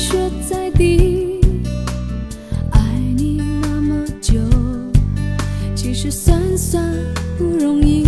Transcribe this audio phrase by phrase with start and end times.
[0.00, 0.16] 血
[0.48, 1.42] 在地，
[2.70, 2.80] 爱
[3.18, 4.40] 你那么久，
[5.76, 6.82] 其实算算
[7.36, 8.06] 不容易，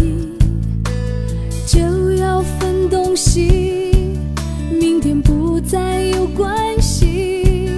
[1.66, 3.92] 就要分东西，
[4.70, 7.68] 明天不再有关系，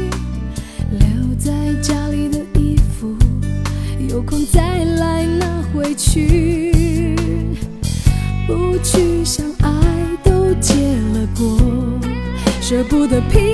[0.92, 1.50] 留在
[1.83, 3.16] 家里的衣服，
[4.08, 7.16] 有空再来拿回去，
[8.46, 9.70] 不去想爱
[10.22, 10.72] 都结
[11.14, 11.58] 了果。
[12.60, 13.53] 舍不得拼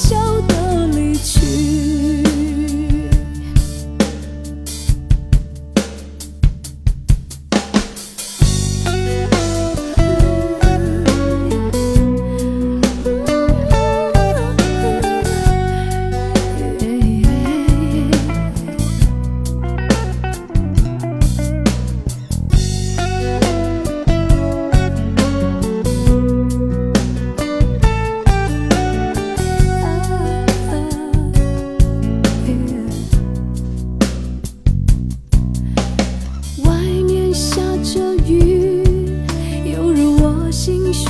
[0.00, 0.59] 笑的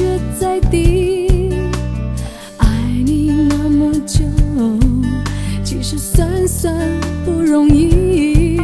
[0.01, 1.29] 心血在地。
[2.57, 2.67] 爱
[3.05, 4.25] 你那么久，
[5.63, 6.75] 其实算算
[7.23, 8.59] 不容易，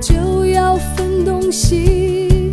[0.00, 2.50] 就要分东西，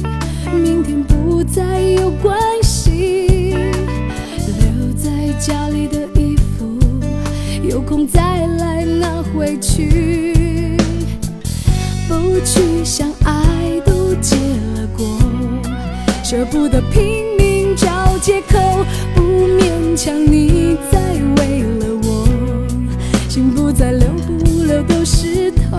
[0.53, 3.55] 明天不再有关系。
[4.59, 6.79] 留在家里的衣服，
[7.67, 10.77] 有空再来拿回去。
[12.07, 14.35] 不去想爱都结
[14.75, 15.07] 了果，
[16.23, 17.28] 舍不得拼
[18.21, 18.85] 借口，
[19.15, 20.99] 不勉强你再
[21.37, 22.27] 为了我，
[23.29, 25.77] 心不再留不留都湿透。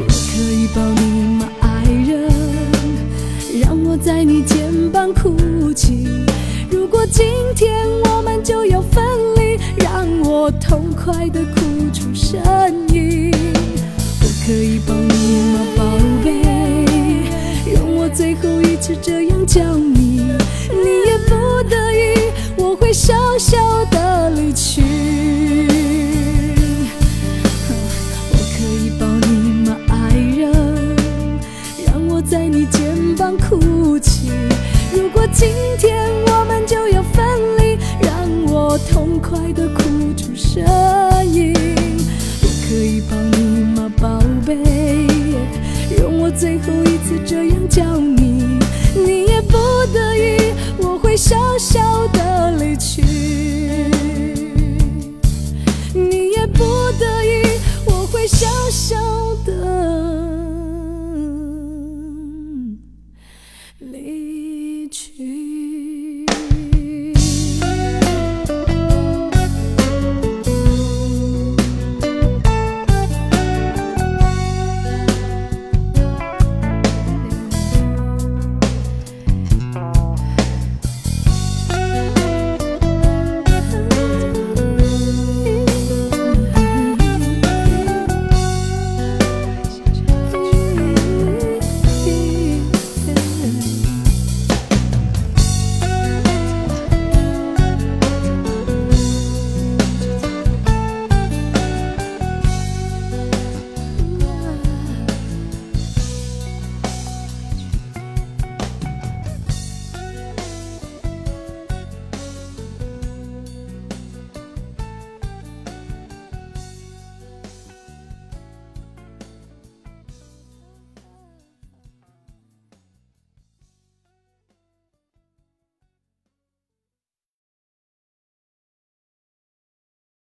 [0.00, 1.00] 我可以抱你
[1.38, 2.28] 吗，爱人？
[3.62, 6.08] 让我在你肩膀哭泣。
[6.70, 9.04] 如果今天我们就要分
[9.36, 11.60] 离，让我痛快的哭
[11.92, 12.40] 出声
[12.92, 13.32] 音。
[14.20, 14.94] 我可以抱
[18.88, 20.22] 是这样叫你，
[20.70, 24.80] 你也不得已，我会笑笑的离去。
[28.32, 30.96] 我可以抱你吗，爱人？
[31.84, 34.30] 让我在你肩膀哭泣。
[34.94, 35.94] 如果今天
[36.28, 37.22] 我们就要分
[37.58, 38.10] 离，让
[38.50, 39.68] 我痛快的
[58.28, 58.94] 小小
[59.46, 59.57] 的